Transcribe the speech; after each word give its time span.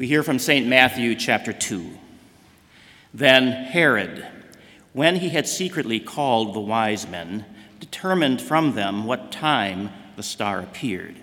We 0.00 0.06
hear 0.06 0.22
from 0.22 0.38
St. 0.38 0.66
Matthew 0.66 1.14
chapter 1.14 1.52
2. 1.52 1.90
Then 3.12 3.48
Herod, 3.48 4.26
when 4.94 5.16
he 5.16 5.28
had 5.28 5.46
secretly 5.46 6.00
called 6.00 6.54
the 6.54 6.60
wise 6.60 7.06
men, 7.06 7.44
determined 7.80 8.40
from 8.40 8.72
them 8.72 9.04
what 9.04 9.30
time 9.30 9.90
the 10.16 10.22
star 10.22 10.60
appeared. 10.60 11.16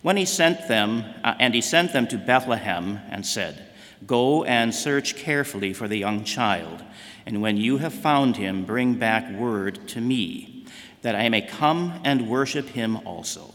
When 0.00 0.16
he 0.16 0.24
sent 0.24 0.68
them, 0.68 1.04
uh, 1.22 1.34
and 1.38 1.54
he 1.54 1.60
sent 1.60 1.92
them 1.92 2.06
to 2.06 2.16
Bethlehem 2.16 2.98
and 3.10 3.26
said, 3.26 3.68
Go 4.06 4.42
and 4.44 4.74
search 4.74 5.16
carefully 5.16 5.74
for 5.74 5.86
the 5.86 5.98
young 5.98 6.24
child, 6.24 6.82
and 7.26 7.42
when 7.42 7.58
you 7.58 7.76
have 7.76 7.92
found 7.92 8.38
him, 8.38 8.64
bring 8.64 8.94
back 8.94 9.30
word 9.38 9.86
to 9.88 10.00
me, 10.00 10.64
that 11.02 11.14
I 11.14 11.28
may 11.28 11.42
come 11.42 12.00
and 12.04 12.30
worship 12.30 12.70
him 12.70 13.06
also. 13.06 13.54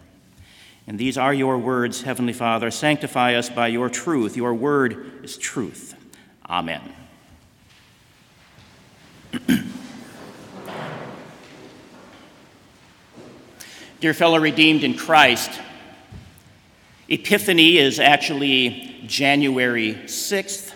And 0.87 0.97
these 0.97 1.17
are 1.17 1.33
your 1.33 1.57
words, 1.57 2.01
Heavenly 2.01 2.33
Father. 2.33 2.71
Sanctify 2.71 3.35
us 3.35 3.49
by 3.49 3.67
your 3.67 3.89
truth. 3.89 4.35
Your 4.35 4.53
word 4.53 5.23
is 5.23 5.37
truth. 5.37 5.95
Amen. 6.49 6.81
Dear 14.01 14.13
fellow 14.15 14.39
redeemed 14.39 14.83
in 14.83 14.95
Christ, 14.95 15.51
Epiphany 17.07 17.77
is 17.77 17.99
actually 17.99 19.03
January 19.05 19.93
6th, 19.93 20.73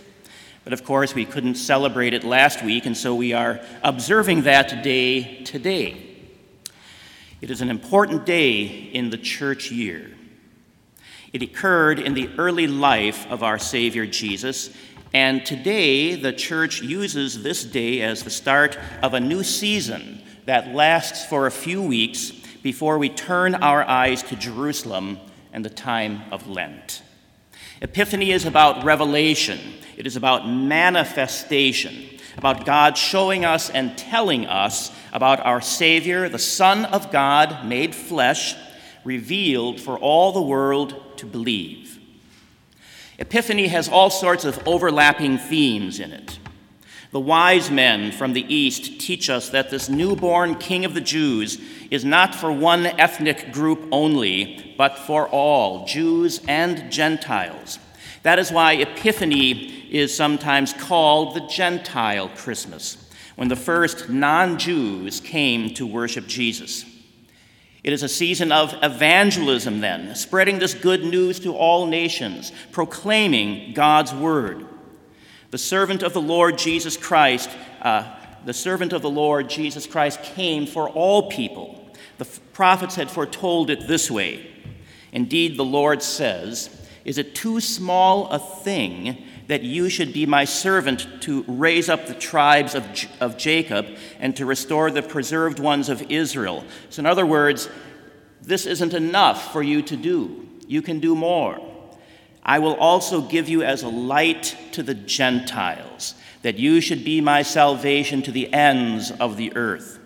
but 0.63 0.73
of 0.73 0.83
course 0.83 1.15
we 1.15 1.25
couldn't 1.25 1.55
celebrate 1.55 2.13
it 2.13 2.23
last 2.23 2.63
week, 2.63 2.85
and 2.85 2.95
so 2.95 3.15
we 3.15 3.33
are 3.33 3.59
observing 3.81 4.43
that 4.43 4.83
day 4.83 5.43
today. 5.43 6.14
It 7.45 7.51
is 7.51 7.61
an 7.61 7.69
important 7.69 8.25
day 8.25 8.63
in 8.63 9.11
the 9.11 9.19
church 9.19 9.69
year. 9.69 10.09
It 11.31 11.43
occurred 11.43 11.99
in 11.99 12.15
the 12.15 12.31
early 12.39 12.65
life 12.65 13.27
of 13.27 13.43
our 13.43 13.59
Savior 13.59 14.07
Jesus, 14.07 14.75
and 15.13 15.45
today 15.45 16.15
the 16.15 16.33
church 16.33 16.81
uses 16.81 17.43
this 17.43 17.63
day 17.63 18.01
as 18.01 18.23
the 18.23 18.31
start 18.31 18.79
of 19.03 19.13
a 19.13 19.19
new 19.19 19.43
season 19.43 20.23
that 20.45 20.73
lasts 20.73 21.23
for 21.23 21.45
a 21.45 21.51
few 21.51 21.83
weeks 21.83 22.31
before 22.63 22.97
we 22.97 23.09
turn 23.09 23.53
our 23.53 23.83
eyes 23.83 24.23
to 24.23 24.35
Jerusalem 24.35 25.19
and 25.53 25.63
the 25.63 25.69
time 25.69 26.23
of 26.31 26.47
Lent. 26.47 27.03
Epiphany 27.79 28.31
is 28.31 28.47
about 28.47 28.83
revelation, 28.83 29.59
it 29.97 30.07
is 30.07 30.15
about 30.15 30.49
manifestation 30.49 32.14
about 32.37 32.65
God 32.65 32.97
showing 32.97 33.45
us 33.45 33.69
and 33.69 33.97
telling 33.97 34.45
us 34.45 34.91
about 35.13 35.45
our 35.45 35.61
Savior, 35.61 36.27
the 36.29 36.39
Son 36.39 36.85
of 36.85 37.11
God, 37.11 37.65
made 37.65 37.95
flesh, 37.95 38.55
revealed 39.03 39.79
for 39.79 39.97
all 39.97 40.31
the 40.31 40.41
world 40.41 41.17
to 41.17 41.25
believe. 41.25 41.99
Epiphany 43.17 43.67
has 43.67 43.87
all 43.87 44.09
sorts 44.09 44.43
of 44.43 44.59
overlapping 44.67 45.37
themes 45.37 45.99
in 45.99 46.11
it. 46.11 46.39
The 47.11 47.19
wise 47.21 47.71
men 47.71 48.11
from 48.11 48.33
the 48.33 48.53
East 48.53 48.99
teach 48.99 49.29
us 49.29 49.47
that 49.49 49.69
this 49.69 49.87
newborn 49.87 50.55
King 50.55 50.83
of 50.83 50.93
the 50.93 50.99
Jews 50.99 51.61
is 51.89 52.03
not 52.03 52.35
for 52.35 52.51
one 52.51 52.85
ethnic 52.85 53.53
group 53.53 53.87
only, 53.89 54.75
but 54.77 54.97
for 54.97 55.29
all, 55.29 55.85
Jews 55.85 56.41
and 56.45 56.91
Gentiles. 56.91 57.79
That 58.25 58.39
is 58.39 58.51
why 58.51 58.73
Epiphany 58.73 59.51
is 59.91 60.11
sometimes 60.11 60.73
called 60.73 61.35
the 61.35 61.45
Gentile 61.45 62.27
Christmas, 62.29 63.07
when 63.35 63.49
the 63.49 63.55
first 63.55 64.09
non 64.09 64.57
Jews 64.57 65.19
came 65.19 65.75
to 65.75 65.85
worship 65.85 66.25
Jesus. 66.25 66.85
It 67.83 67.93
is 67.93 68.01
a 68.01 68.09
season 68.09 68.51
of 68.51 68.73
evangelism, 68.81 69.79
then, 69.79 70.15
spreading 70.15 70.57
this 70.57 70.73
good 70.73 71.03
news 71.03 71.39
to 71.41 71.55
all 71.55 71.85
nations, 71.85 72.51
proclaiming 72.71 73.75
God's 73.75 74.11
word. 74.11 74.65
The 75.51 75.59
servant 75.59 76.01
of 76.01 76.13
the 76.13 76.21
Lord 76.21 76.57
Jesus 76.57 76.97
Christ, 76.97 77.51
uh, 77.83 78.11
the 78.43 78.55
servant 78.55 78.91
of 78.91 79.03
the 79.03 79.09
Lord 79.11 79.51
Jesus 79.51 79.85
Christ 79.85 80.23
came 80.23 80.65
for 80.65 80.89
all 80.89 81.29
people. 81.29 81.87
The 82.17 82.25
prophets 82.53 82.95
had 82.95 83.11
foretold 83.11 83.69
it 83.69 83.87
this 83.87 84.09
way. 84.09 84.51
Indeed, 85.11 85.57
the 85.57 85.63
Lord 85.63 86.01
says, 86.01 86.84
Is 87.05 87.17
it 87.19 87.35
too 87.35 87.61
small 87.61 88.27
a 88.29 88.39
thing 88.39 89.23
that 89.47 89.61
you 89.61 89.89
should 89.89 90.11
be 90.11 90.25
my 90.25 90.43
servant 90.43 91.07
to 91.21 91.43
raise 91.47 91.87
up 91.87 92.07
the 92.07 92.15
tribes 92.15 92.73
of, 92.73 92.93
J- 92.93 93.07
of 93.19 93.37
Jacob 93.37 93.85
and 94.19 94.35
to 94.35 94.45
restore 94.45 94.89
the 94.89 95.03
preserved 95.03 95.59
ones 95.59 95.87
of 95.87 96.11
Israel. 96.11 96.63
So, 96.89 97.01
in 97.01 97.05
other 97.05 97.25
words, 97.25 97.69
this 98.41 98.65
isn't 98.65 98.93
enough 98.93 99.53
for 99.53 99.61
you 99.61 99.83
to 99.83 99.95
do. 99.95 100.47
You 100.67 100.81
can 100.81 100.99
do 100.99 101.15
more. 101.15 101.59
I 102.43 102.59
will 102.59 102.75
also 102.75 103.21
give 103.21 103.49
you 103.49 103.63
as 103.63 103.83
a 103.83 103.87
light 103.87 104.57
to 104.71 104.83
the 104.83 104.93
Gentiles, 104.93 106.15
that 106.41 106.57
you 106.57 106.81
should 106.81 107.03
be 107.03 107.21
my 107.21 107.41
salvation 107.41 108.21
to 108.23 108.31
the 108.31 108.51
ends 108.53 109.11
of 109.11 109.37
the 109.37 109.55
earth. 109.55 109.99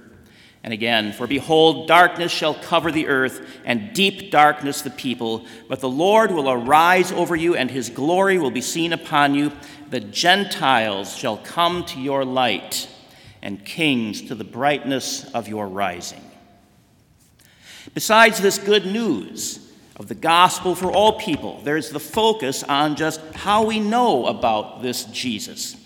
And 0.64 0.74
again, 0.74 1.14
for 1.14 1.26
behold, 1.26 1.88
darkness 1.88 2.32
shall 2.32 2.54
cover 2.54 2.92
the 2.92 3.08
earth, 3.08 3.46
and 3.64 3.94
deep 3.94 4.30
darkness 4.30 4.82
the 4.82 4.90
people. 4.90 5.46
But 5.70 5.80
the 5.80 5.90
Lord 5.90 6.32
will 6.32 6.50
arise 6.50 7.12
over 7.12 7.36
you, 7.36 7.56
and 7.56 7.72
his 7.72 7.90
glory 7.90 8.38
will 8.38 8.52
be 8.52 8.62
seen 8.62 8.92
upon 8.92 9.36
you. 9.36 9.54
The 9.90 10.02
Gentiles 10.02 11.16
shall 11.16 11.38
come 11.38 11.86
to 11.86 12.00
your 12.00 12.26
light, 12.26 12.90
and 13.42 13.64
kings 13.64 14.24
to 14.24 14.36
the 14.36 14.44
brightness 14.44 15.32
of 15.32 15.48
your 15.48 15.68
rising. 15.68 16.24
Besides 17.94 18.42
this 18.42 18.58
good 18.58 18.86
news 18.86 19.66
of 19.96 20.10
the 20.10 20.16
gospel 20.16 20.76
for 20.76 20.92
all 20.92 21.20
people, 21.20 21.62
there's 21.64 21.90
the 21.90 22.00
focus 22.00 22.64
on 22.64 22.98
just 22.98 23.22
how 23.34 23.66
we 23.66 23.80
know 23.80 24.26
about 24.28 24.82
this 24.82 25.06
Jesus. 25.06 25.79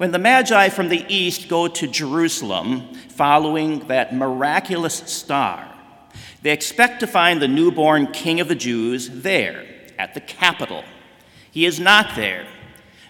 When 0.00 0.12
the 0.12 0.18
Magi 0.18 0.70
from 0.70 0.88
the 0.88 1.04
east 1.14 1.46
go 1.46 1.68
to 1.68 1.86
Jerusalem 1.86 2.94
following 3.10 3.80
that 3.88 4.14
miraculous 4.14 4.94
star, 4.94 5.74
they 6.40 6.52
expect 6.52 7.00
to 7.00 7.06
find 7.06 7.42
the 7.42 7.46
newborn 7.46 8.06
king 8.06 8.40
of 8.40 8.48
the 8.48 8.54
Jews 8.54 9.10
there 9.10 9.66
at 9.98 10.14
the 10.14 10.22
capital. 10.22 10.84
He 11.50 11.66
is 11.66 11.78
not 11.78 12.16
there. 12.16 12.46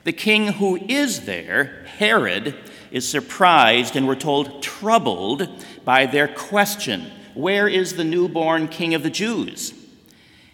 The 0.02 0.12
king 0.12 0.54
who 0.54 0.80
is 0.88 1.26
there, 1.26 1.86
Herod, 1.98 2.56
is 2.90 3.08
surprised 3.08 3.94
and 3.94 4.08
we're 4.08 4.16
told 4.16 4.60
troubled 4.60 5.48
by 5.84 6.06
their 6.06 6.26
question 6.26 7.12
Where 7.34 7.68
is 7.68 7.94
the 7.94 8.02
newborn 8.02 8.66
king 8.66 8.94
of 8.94 9.04
the 9.04 9.10
Jews? 9.10 9.74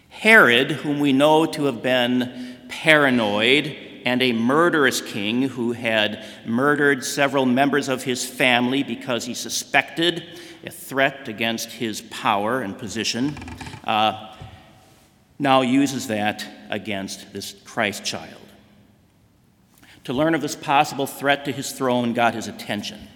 Herod, 0.09 0.69
whom 0.69 0.99
we 0.99 1.13
know 1.13 1.47
to 1.47 1.63
have 1.63 1.81
been 1.81 2.59
paranoid 2.69 3.86
and 4.07 4.21
a 4.21 4.31
murderous 4.31 5.01
king 5.01 5.41
who 5.41 5.73
had 5.73 6.23
murdered 6.45 7.03
several 7.03 7.45
members 7.45 7.89
of 7.89 8.03
his 8.03 8.25
family 8.25 8.81
because 8.81 9.25
he 9.25 9.33
suspected 9.33 10.23
a 10.65 10.71
threat 10.71 11.27
against 11.27 11.69
his 11.69 11.99
power 12.03 12.61
and 12.61 12.77
position, 12.77 13.35
uh, 13.83 14.33
now 15.37 15.59
uses 15.59 16.07
that 16.07 16.47
against 16.69 17.33
this 17.33 17.53
Christ 17.65 18.05
child. 18.05 18.39
To 20.05 20.13
learn 20.13 20.35
of 20.35 20.41
this 20.41 20.55
possible 20.55 21.05
threat 21.05 21.43
to 21.43 21.51
his 21.51 21.73
throne 21.73 22.13
got 22.13 22.33
his 22.33 22.47
attention 22.47 23.09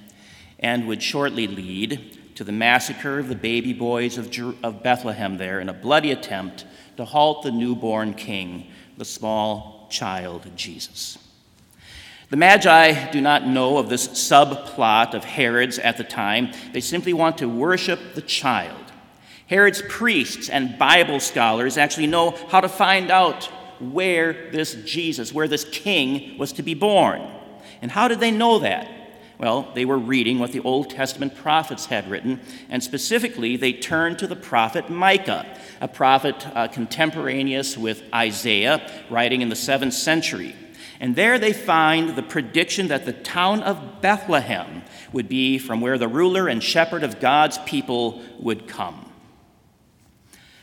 and 0.59 0.89
would 0.89 1.01
shortly 1.01 1.47
lead 1.47 2.35
to 2.35 2.43
the 2.43 2.51
massacre 2.51 3.17
of 3.17 3.29
the 3.29 3.35
baby 3.35 3.71
boys 3.71 4.17
of, 4.17 4.29
Jer- 4.29 4.55
of 4.61 4.83
Bethlehem 4.83 5.37
there 5.37 5.61
in 5.61 5.69
a 5.69 5.73
bloody 5.73 6.11
attempt 6.11 6.65
to 6.97 7.05
halt 7.05 7.43
the 7.43 7.51
newborn 7.51 8.13
king, 8.13 8.69
the 8.97 9.05
small 9.05 9.80
child 9.91 10.49
Jesus. 10.55 11.17
The 12.29 12.37
Magi 12.37 13.11
do 13.11 13.19
not 13.19 13.45
know 13.45 13.77
of 13.77 13.89
this 13.89 14.07
subplot 14.07 15.13
of 15.13 15.25
Herod's 15.25 15.77
at 15.77 15.97
the 15.97 16.03
time. 16.05 16.51
They 16.71 16.79
simply 16.79 17.11
want 17.11 17.37
to 17.39 17.49
worship 17.49 17.99
the 18.15 18.21
child. 18.21 18.77
Herod's 19.47 19.81
priests 19.89 20.47
and 20.47 20.79
Bible 20.79 21.19
scholars 21.19 21.77
actually 21.77 22.07
know 22.07 22.31
how 22.47 22.61
to 22.61 22.69
find 22.69 23.11
out 23.11 23.51
where 23.81 24.49
this 24.51 24.75
Jesus, 24.85 25.33
where 25.33 25.49
this 25.49 25.65
king 25.65 26.37
was 26.37 26.53
to 26.53 26.63
be 26.63 26.73
born. 26.73 27.21
And 27.81 27.91
how 27.91 28.07
did 28.07 28.21
they 28.21 28.31
know 28.31 28.59
that? 28.59 28.87
Well, 29.41 29.71
they 29.73 29.85
were 29.85 29.97
reading 29.97 30.37
what 30.37 30.51
the 30.51 30.59
Old 30.59 30.91
Testament 30.91 31.33
prophets 31.33 31.87
had 31.87 32.07
written, 32.07 32.41
and 32.69 32.83
specifically, 32.83 33.57
they 33.57 33.73
turned 33.73 34.19
to 34.19 34.27
the 34.27 34.35
prophet 34.35 34.87
Micah, 34.87 35.57
a 35.81 35.87
prophet 35.87 36.45
uh, 36.55 36.67
contemporaneous 36.67 37.75
with 37.75 38.03
Isaiah, 38.13 38.87
writing 39.09 39.41
in 39.41 39.49
the 39.49 39.55
seventh 39.55 39.95
century. 39.95 40.55
And 40.99 41.15
there 41.15 41.39
they 41.39 41.53
find 41.53 42.15
the 42.15 42.21
prediction 42.21 42.89
that 42.89 43.07
the 43.07 43.13
town 43.13 43.63
of 43.63 43.99
Bethlehem 43.99 44.83
would 45.11 45.27
be 45.27 45.57
from 45.57 45.81
where 45.81 45.97
the 45.97 46.07
ruler 46.07 46.47
and 46.47 46.61
shepherd 46.61 47.01
of 47.01 47.19
God's 47.19 47.57
people 47.65 48.21
would 48.37 48.67
come. 48.67 49.11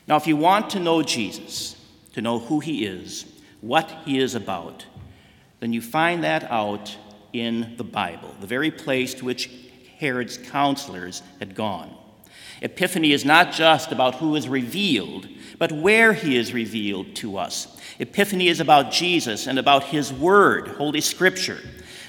Now, 0.06 0.14
if 0.14 0.28
you 0.28 0.36
want 0.36 0.70
to 0.70 0.78
know 0.78 1.02
Jesus, 1.02 1.76
to 2.12 2.22
know 2.22 2.38
who 2.38 2.60
he 2.60 2.86
is, 2.86 3.26
what 3.60 3.90
he 4.04 4.20
is 4.20 4.36
about, 4.36 4.86
then 5.58 5.72
you 5.72 5.82
find 5.82 6.22
that 6.22 6.44
out 6.44 6.96
in 7.40 7.75
the 7.76 7.85
Bible, 7.85 8.35
the 8.40 8.46
very 8.46 8.70
place 8.70 9.14
to 9.14 9.25
which 9.25 9.50
Herod's 9.99 10.38
counselors 10.38 11.23
had 11.38 11.55
gone. 11.55 11.94
Epiphany 12.61 13.12
is 13.12 13.25
not 13.25 13.52
just 13.52 13.93
about 13.93 14.17
who 14.17 14.35
is 14.35 14.49
revealed, 14.49 15.29
but 15.58 15.73
where 15.73 16.12
he 16.12 16.37
is 16.37 16.52
revealed 16.52 17.14
to 17.17 17.37
us. 17.37 17.81
Epiphany 17.99 18.49
is 18.49 18.61
about 18.61 18.93
Jesus 18.93 19.46
and 19.46 19.58
about 19.58 19.85
his 19.85 20.12
word, 20.12 20.69
Holy 20.69 21.00
Scripture. 21.00 21.58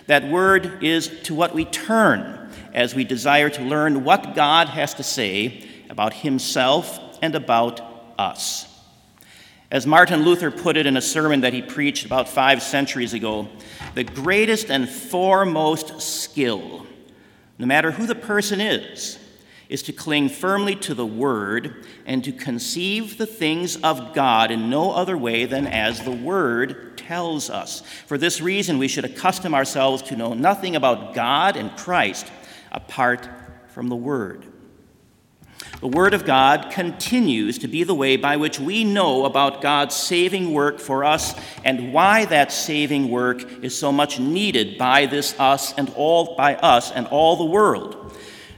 That 0.07 0.29
word 0.29 0.83
is 0.83 1.21
to 1.23 1.35
what 1.35 1.53
we 1.53 1.65
turn 1.65 2.51
as 2.73 2.95
we 2.95 3.03
desire 3.03 3.49
to 3.49 3.61
learn 3.63 4.03
what 4.03 4.35
God 4.35 4.69
has 4.69 4.93
to 4.95 5.03
say 5.03 5.67
about 5.89 6.13
himself 6.13 6.99
and 7.21 7.35
about 7.35 7.81
us. 8.17 8.68
As 9.71 9.85
Martin 9.85 10.23
Luther 10.23 10.49
put 10.49 10.77
it 10.77 10.87
in 10.87 10.97
a 10.97 11.01
sermon 11.01 11.41
that 11.41 11.53
he 11.53 11.61
preached 11.61 12.05
about 12.05 12.27
five 12.27 12.63
centuries 12.63 13.13
ago, 13.13 13.47
the 13.93 14.03
greatest 14.03 14.71
and 14.71 14.89
foremost 14.89 16.01
skill, 16.01 16.87
no 17.59 17.67
matter 17.67 17.91
who 17.91 18.07
the 18.07 18.15
person 18.15 18.61
is, 18.61 19.19
is 19.69 19.83
to 19.83 19.93
cling 19.93 20.27
firmly 20.29 20.75
to 20.75 20.95
the 20.95 21.05
Word 21.05 21.85
and 22.07 22.23
to 22.23 22.31
conceive 22.31 23.19
the 23.19 23.27
things 23.27 23.75
of 23.77 24.15
God 24.15 24.49
in 24.49 24.71
no 24.71 24.91
other 24.91 25.15
way 25.15 25.45
than 25.45 25.67
as 25.67 26.01
the 26.01 26.11
Word 26.11 26.97
tells 26.97 27.51
us. 27.51 27.81
For 28.07 28.17
this 28.17 28.41
reason, 28.41 28.79
we 28.79 28.87
should 28.87 29.05
accustom 29.05 29.53
ourselves 29.53 30.01
to 30.03 30.15
know 30.15 30.33
nothing 30.33 30.75
about 30.75 31.13
God 31.13 31.55
and 31.55 31.77
Christ 31.77 32.31
apart 32.71 33.29
from 33.67 33.89
the 33.89 33.95
Word. 33.95 34.47
The 35.81 35.87
Word 35.87 36.13
of 36.13 36.25
God 36.25 36.71
continues 36.71 37.59
to 37.59 37.69
be 37.69 37.83
the 37.83 37.95
way 37.95 38.17
by 38.17 38.35
which 38.35 38.59
we 38.59 38.83
know 38.83 39.23
about 39.23 39.61
God's 39.61 39.95
saving 39.95 40.53
work 40.53 40.77
for 40.77 41.05
us 41.05 41.33
and 41.63 41.93
why 41.93 42.25
that 42.25 42.51
saving 42.51 43.09
work 43.09 43.63
is 43.63 43.77
so 43.77 43.89
much 43.89 44.19
needed 44.19 44.77
by 44.77 45.05
this 45.05 45.39
us 45.39 45.73
and 45.77 45.89
all 45.95 46.35
by 46.35 46.55
us 46.55 46.91
and 46.91 47.07
all 47.07 47.37
the 47.37 47.45
world. 47.45 48.13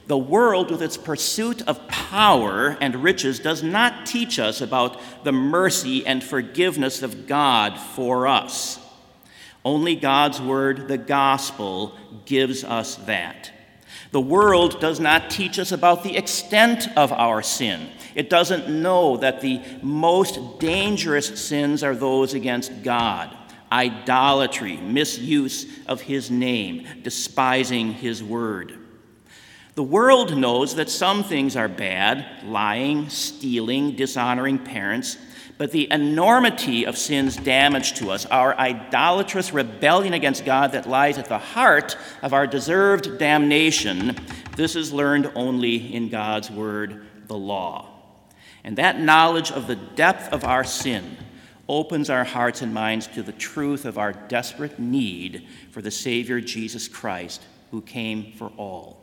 The 0.07 0.17
world, 0.17 0.71
with 0.71 0.81
its 0.81 0.97
pursuit 0.97 1.61
of 1.67 1.87
power 1.87 2.75
and 2.81 3.03
riches, 3.03 3.39
does 3.39 3.61
not 3.61 4.07
teach 4.07 4.39
us 4.39 4.59
about 4.59 4.99
the 5.23 5.31
mercy 5.31 6.03
and 6.07 6.23
forgiveness 6.23 7.03
of 7.03 7.27
God 7.27 7.77
for 7.77 8.25
us. 8.25 8.79
Only 9.63 9.95
God's 9.95 10.41
Word, 10.41 10.87
the 10.87 10.97
gospel, 10.97 11.95
gives 12.25 12.63
us 12.63 12.95
that. 12.95 13.51
The 14.11 14.21
world 14.21 14.79
does 14.79 14.99
not 14.99 15.29
teach 15.29 15.59
us 15.59 15.71
about 15.71 16.03
the 16.03 16.17
extent 16.17 16.87
of 16.97 17.11
our 17.11 17.41
sin. 17.41 17.89
It 18.13 18.29
doesn't 18.29 18.69
know 18.69 19.17
that 19.17 19.41
the 19.41 19.61
most 19.81 20.59
dangerous 20.59 21.41
sins 21.41 21.83
are 21.83 21.95
those 21.95 22.33
against 22.33 22.83
God 22.83 23.37
idolatry, 23.71 24.75
misuse 24.77 25.65
of 25.87 26.01
His 26.01 26.29
name, 26.29 26.85
despising 27.03 27.93
His 27.93 28.21
word. 28.21 28.77
The 29.75 29.83
world 29.83 30.35
knows 30.35 30.75
that 30.75 30.89
some 30.89 31.23
things 31.23 31.55
are 31.55 31.69
bad 31.69 32.43
lying, 32.43 33.07
stealing, 33.07 33.95
dishonoring 33.95 34.59
parents, 34.59 35.17
but 35.61 35.69
the 35.69 35.91
enormity 35.91 36.87
of 36.87 36.97
sin's 36.97 37.37
damage 37.37 37.93
to 37.93 38.09
us, 38.09 38.25
our 38.25 38.57
idolatrous 38.57 39.53
rebellion 39.53 40.11
against 40.11 40.43
God 40.43 40.71
that 40.71 40.89
lies 40.89 41.19
at 41.19 41.27
the 41.27 41.37
heart 41.37 41.95
of 42.23 42.33
our 42.33 42.47
deserved 42.47 43.19
damnation, 43.19 44.17
this 44.55 44.75
is 44.75 44.91
learned 44.91 45.31
only 45.35 45.93
in 45.93 46.09
God's 46.09 46.49
Word, 46.49 47.05
the 47.27 47.37
law. 47.37 47.87
And 48.63 48.75
that 48.79 48.99
knowledge 48.99 49.51
of 49.51 49.67
the 49.67 49.75
depth 49.75 50.33
of 50.33 50.43
our 50.43 50.63
sin 50.63 51.15
opens 51.69 52.09
our 52.09 52.23
hearts 52.23 52.63
and 52.63 52.73
minds 52.73 53.05
to 53.05 53.21
the 53.21 53.31
truth 53.31 53.85
of 53.85 53.99
our 53.99 54.13
desperate 54.13 54.79
need 54.79 55.47
for 55.69 55.83
the 55.83 55.91
Savior 55.91 56.41
Jesus 56.41 56.87
Christ, 56.87 57.45
who 57.69 57.83
came 57.83 58.33
for 58.33 58.51
all. 58.57 58.99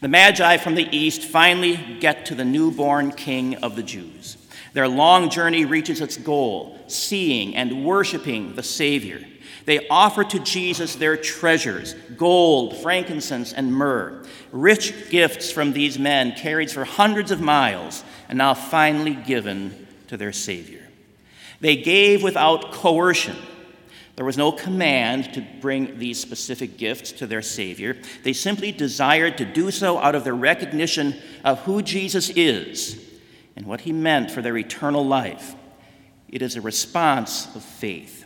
The 0.00 0.06
Magi 0.06 0.58
from 0.58 0.76
the 0.76 0.96
east 0.96 1.22
finally 1.22 1.98
get 1.98 2.24
to 2.26 2.36
the 2.36 2.44
newborn 2.44 3.10
King 3.10 3.56
of 3.56 3.74
the 3.74 3.82
Jews. 3.82 4.36
Their 4.74 4.88
long 4.88 5.30
journey 5.30 5.64
reaches 5.64 6.00
its 6.00 6.16
goal, 6.16 6.76
seeing 6.88 7.54
and 7.54 7.84
worshiping 7.84 8.56
the 8.56 8.62
Savior. 8.62 9.24
They 9.66 9.86
offer 9.88 10.24
to 10.24 10.38
Jesus 10.40 10.96
their 10.96 11.16
treasures 11.16 11.94
gold, 12.16 12.76
frankincense, 12.78 13.52
and 13.52 13.72
myrrh. 13.72 14.24
Rich 14.52 15.10
gifts 15.10 15.50
from 15.50 15.72
these 15.72 15.98
men 15.98 16.32
carried 16.32 16.70
for 16.70 16.84
hundreds 16.84 17.30
of 17.30 17.40
miles 17.40 18.04
and 18.28 18.36
now 18.36 18.52
finally 18.52 19.14
given 19.14 19.86
to 20.08 20.16
their 20.16 20.32
Savior. 20.32 20.86
They 21.60 21.76
gave 21.76 22.22
without 22.22 22.72
coercion. 22.72 23.36
There 24.16 24.26
was 24.26 24.36
no 24.36 24.52
command 24.52 25.34
to 25.34 25.44
bring 25.60 25.98
these 25.98 26.20
specific 26.20 26.76
gifts 26.76 27.12
to 27.12 27.26
their 27.26 27.42
Savior. 27.42 27.96
They 28.22 28.32
simply 28.32 28.70
desired 28.70 29.38
to 29.38 29.44
do 29.44 29.70
so 29.70 29.98
out 29.98 30.14
of 30.14 30.24
their 30.24 30.34
recognition 30.34 31.14
of 31.44 31.60
who 31.60 31.80
Jesus 31.80 32.30
is 32.30 33.03
and 33.56 33.66
what 33.66 33.82
he 33.82 33.92
meant 33.92 34.30
for 34.30 34.42
their 34.42 34.56
eternal 34.56 35.06
life. 35.06 35.54
It 36.28 36.42
is 36.42 36.56
a 36.56 36.60
response 36.60 37.54
of 37.54 37.62
faith. 37.62 38.24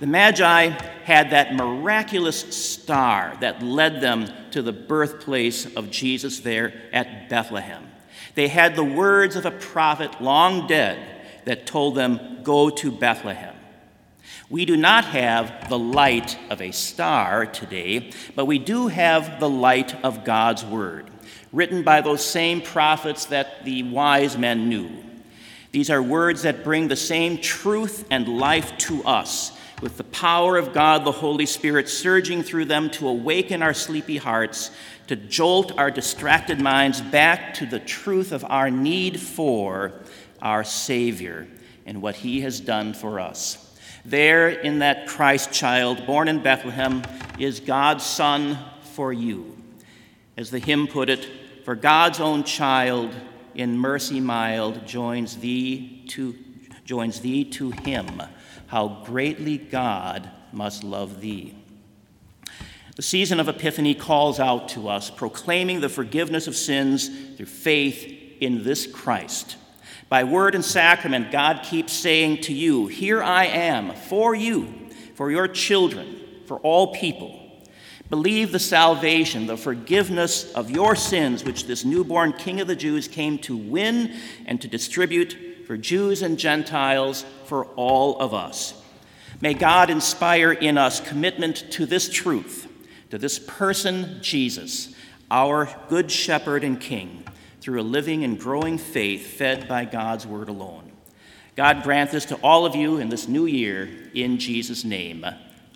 The 0.00 0.06
Magi 0.06 0.68
had 1.04 1.30
that 1.30 1.54
miraculous 1.54 2.40
star 2.54 3.36
that 3.40 3.62
led 3.62 4.00
them 4.00 4.28
to 4.52 4.62
the 4.62 4.72
birthplace 4.72 5.66
of 5.74 5.90
Jesus 5.90 6.40
there 6.40 6.72
at 6.92 7.28
Bethlehem. 7.28 7.84
They 8.34 8.48
had 8.48 8.76
the 8.76 8.84
words 8.84 9.34
of 9.34 9.46
a 9.46 9.50
prophet 9.50 10.20
long 10.20 10.66
dead 10.66 10.98
that 11.44 11.66
told 11.66 11.96
them, 11.96 12.42
Go 12.42 12.70
to 12.70 12.92
Bethlehem. 12.92 13.56
We 14.50 14.64
do 14.64 14.76
not 14.76 15.04
have 15.06 15.68
the 15.68 15.78
light 15.78 16.38
of 16.48 16.62
a 16.62 16.70
star 16.70 17.46
today, 17.46 18.12
but 18.34 18.46
we 18.46 18.58
do 18.58 18.88
have 18.88 19.40
the 19.40 19.48
light 19.48 19.94
of 20.04 20.24
God's 20.24 20.64
Word 20.64 21.10
written 21.52 21.82
by 21.82 22.00
those 22.00 22.24
same 22.24 22.60
prophets 22.60 23.26
that 23.26 23.64
the 23.64 23.82
wise 23.84 24.36
men 24.36 24.68
knew. 24.68 24.90
These 25.70 25.90
are 25.90 26.02
words 26.02 26.42
that 26.42 26.64
bring 26.64 26.88
the 26.88 26.96
same 26.96 27.38
truth 27.38 28.06
and 28.10 28.38
life 28.38 28.76
to 28.78 29.04
us, 29.04 29.52
with 29.82 29.96
the 29.96 30.04
power 30.04 30.56
of 30.56 30.72
God 30.72 31.04
the 31.04 31.12
Holy 31.12 31.46
Spirit 31.46 31.88
surging 31.88 32.42
through 32.42 32.64
them 32.64 32.90
to 32.90 33.08
awaken 33.08 33.62
our 33.62 33.74
sleepy 33.74 34.16
hearts, 34.16 34.70
to 35.06 35.16
jolt 35.16 35.76
our 35.78 35.90
distracted 35.90 36.60
minds 36.60 37.00
back 37.00 37.54
to 37.54 37.66
the 37.66 37.80
truth 37.80 38.32
of 38.32 38.44
our 38.48 38.70
need 38.70 39.20
for 39.20 39.92
our 40.42 40.64
Savior 40.64 41.46
and 41.86 42.02
what 42.02 42.16
He 42.16 42.40
has 42.40 42.60
done 42.60 42.92
for 42.92 43.20
us. 43.20 43.64
There, 44.04 44.48
in 44.48 44.78
that 44.78 45.06
Christ 45.06 45.52
child 45.52 46.06
born 46.06 46.28
in 46.28 46.42
Bethlehem, 46.42 47.02
is 47.38 47.60
God's 47.60 48.04
Son 48.04 48.58
for 48.94 49.12
you. 49.12 49.56
As 50.36 50.50
the 50.50 50.58
hymn 50.58 50.86
put 50.86 51.10
it, 51.10 51.28
for 51.68 51.74
God's 51.74 52.18
own 52.18 52.44
child 52.44 53.14
in 53.54 53.76
mercy 53.76 54.20
mild 54.20 54.86
joins 54.86 55.36
thee 55.36 56.02
to, 56.08 56.34
joins 56.86 57.20
thee 57.20 57.44
to 57.44 57.72
him. 57.72 58.22
How 58.68 59.02
greatly 59.04 59.58
God 59.58 60.30
must 60.50 60.82
love 60.82 61.20
thee. 61.20 61.54
The 62.96 63.02
season 63.02 63.38
of 63.38 63.50
Epiphany 63.50 63.94
calls 63.94 64.40
out 64.40 64.70
to 64.70 64.88
us, 64.88 65.10
proclaiming 65.10 65.82
the 65.82 65.90
forgiveness 65.90 66.46
of 66.46 66.56
sins 66.56 67.10
through 67.36 67.44
faith 67.44 68.38
in 68.40 68.64
this 68.64 68.86
Christ. 68.86 69.58
By 70.08 70.24
word 70.24 70.54
and 70.54 70.64
sacrament, 70.64 71.30
God 71.30 71.62
keeps 71.62 71.92
saying 71.92 72.40
to 72.44 72.54
you, 72.54 72.86
Here 72.86 73.22
I 73.22 73.44
am 73.44 73.94
for 73.94 74.34
you, 74.34 74.72
for 75.16 75.30
your 75.30 75.46
children, 75.46 76.18
for 76.46 76.56
all 76.60 76.94
people. 76.94 77.47
Believe 78.10 78.52
the 78.52 78.58
salvation, 78.58 79.46
the 79.46 79.56
forgiveness 79.56 80.50
of 80.52 80.70
your 80.70 80.96
sins, 80.96 81.44
which 81.44 81.66
this 81.66 81.84
newborn 81.84 82.32
King 82.32 82.60
of 82.60 82.66
the 82.66 82.76
Jews 82.76 83.06
came 83.06 83.38
to 83.40 83.56
win 83.56 84.16
and 84.46 84.60
to 84.62 84.68
distribute 84.68 85.36
for 85.66 85.76
Jews 85.76 86.22
and 86.22 86.38
Gentiles, 86.38 87.26
for 87.44 87.66
all 87.76 88.18
of 88.18 88.32
us. 88.32 88.72
May 89.42 89.52
God 89.52 89.90
inspire 89.90 90.52
in 90.52 90.78
us 90.78 91.00
commitment 91.00 91.70
to 91.72 91.84
this 91.84 92.08
truth, 92.08 92.66
to 93.10 93.18
this 93.18 93.38
person, 93.38 94.18
Jesus, 94.22 94.94
our 95.30 95.68
good 95.90 96.10
shepherd 96.10 96.64
and 96.64 96.80
king, 96.80 97.24
through 97.60 97.80
a 97.80 97.82
living 97.82 98.24
and 98.24 98.40
growing 98.40 98.78
faith 98.78 99.26
fed 99.26 99.68
by 99.68 99.84
God's 99.84 100.26
word 100.26 100.48
alone. 100.48 100.90
God 101.54 101.82
grant 101.82 102.10
this 102.10 102.24
to 102.26 102.36
all 102.36 102.64
of 102.64 102.74
you 102.74 102.96
in 102.96 103.10
this 103.10 103.28
new 103.28 103.44
year, 103.44 103.90
in 104.14 104.38
Jesus' 104.38 104.84
name. 104.84 105.26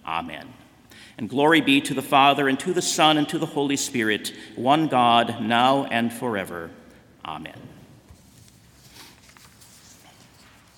Amen. 0.06 0.48
And 1.19 1.28
glory 1.28 1.61
be 1.61 1.81
to 1.83 1.95
the 1.95 2.02
Father, 2.02 2.49
and 2.49 2.59
to 2.61 2.73
the 2.73 2.83
Son, 2.83 3.19
and 3.19 3.28
to 3.28 3.38
the 3.38 3.47
Holy 3.47 3.76
Spirit, 3.76 4.33
one 4.57 4.88
God, 4.88 5.42
now 5.42 5.85
and 5.85 6.12
forever. 6.12 6.71
Amen. 7.25 7.72